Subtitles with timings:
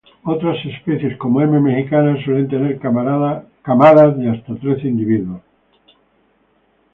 [0.23, 1.59] Otras especies, como "M.
[1.59, 5.41] mexicana" suelen tener camadas de hasta trece individuos.